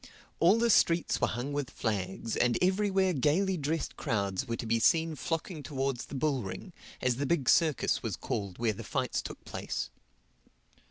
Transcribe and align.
All 0.39 0.57
the 0.57 0.71
streets 0.71 1.21
were 1.21 1.27
hung 1.27 1.53
with 1.53 1.69
flags; 1.69 2.35
and 2.35 2.57
everywhere 2.59 3.13
gaily 3.13 3.55
dressed 3.55 3.97
crowds 3.97 4.47
were 4.47 4.55
to 4.55 4.65
be 4.65 4.79
seen 4.79 5.13
flocking 5.15 5.61
towards 5.61 6.05
the 6.07 6.15
bull 6.15 6.41
ring, 6.41 6.73
as 7.03 7.17
the 7.17 7.27
big 7.27 7.47
circus 7.47 8.01
was 8.01 8.15
called 8.15 8.57
where 8.57 8.73
the 8.73 8.83
fights 8.83 9.21
took 9.21 9.45
place. 9.45 9.91